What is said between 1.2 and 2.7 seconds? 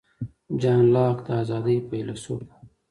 د آزادۍ فیلیسوف و.